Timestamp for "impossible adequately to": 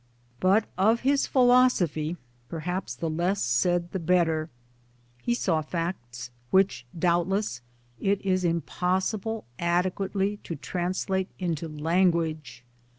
8.43-10.55